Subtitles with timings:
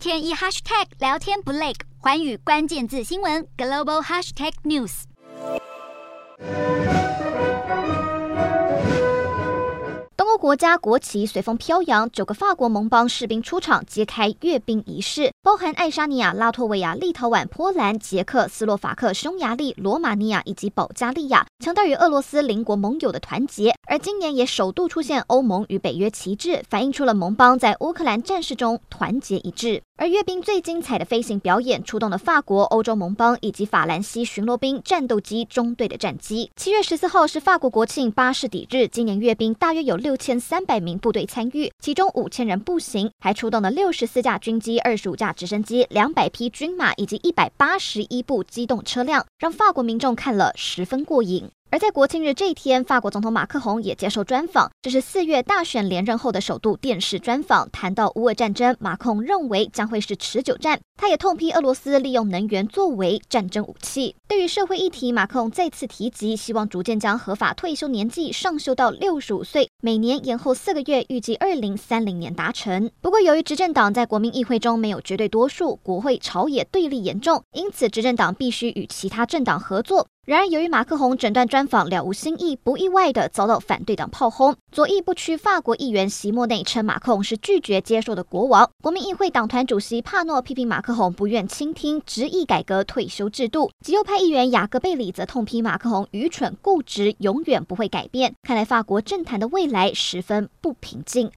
[0.00, 5.02] 天一 hashtag 聊天不累，寰宇关键字新闻 global hashtag news。
[10.16, 23.74] 东欧国家国旗随风飘扬，九个法国盟邦士兵出场揭开阅兵仪式，包含爱沙尼亚、拉脱维亚、立陶宛、波兰、捷克斯洛伐克、匈牙利、罗马尼亚以及保加利亚，强调与俄罗斯邻国盟友的团结。
[23.86, 29.82] 而今年也首度出现欧盟与北约旗帜，反映出了盟邦在乌克兰战事中团结一致。
[30.00, 36.50] 而阅兵最精彩的飞行表演，出动了法国、欧洲盟邦以及法兰西巡逻兵战斗机中队的战机。
[36.56, 51.50] 七月十四号是法国国庆巴士底日，今年阅兵大约有六千三百名部队参与，其中五千人步行，还出动了六十四架军机、二十五架直升机、两百匹军马以及一百八十一部机动车辆，让法国民众看了十分过瘾。
[51.72, 57.70] 而在国庆日这一天，法国总统马克宏也接受专访，这是四月大选连任后的首度电视专访。
[57.70, 64.16] 谈到乌俄战争，马克宏认为将会是持久战，他也痛批俄罗斯利用能源作为战争武器。
[64.26, 72.90] 对于社会议题，马克宏再次提及，希望逐渐将合法退休年纪上修到六十五岁，每年延后四个月，预计二零三零年达成。
[73.00, 80.06] 不过，由于执政党在国民议会中没有绝对多数，国会朝野对立严重，因此执政党必须与其他政党合作。
[80.26, 84.54] 然而，由于马克宏整段专访了无新意，不意外地遭到反对党炮轰。
[84.70, 88.70] 左翼不屈法国议员席莫内称马克宏是拒绝接受的国王。
[88.82, 93.70] 国民议会党团主席帕诺批评马克宏不愿倾听，执意改革退休制度。
[93.84, 98.34] 极右派议员雅各贝里则痛批马克宏愚蠢固执，永远不会改变。
[98.42, 101.28] 看来法国政坛的未来十分不平静。